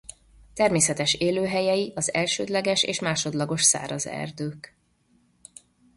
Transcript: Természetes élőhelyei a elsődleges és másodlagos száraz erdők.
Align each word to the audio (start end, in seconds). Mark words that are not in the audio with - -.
Természetes 0.53 1.13
élőhelyei 1.13 1.93
a 1.95 2.01
elsődleges 2.11 2.83
és 2.83 2.99
másodlagos 2.99 3.63
száraz 3.63 4.07
erdők. 4.07 4.75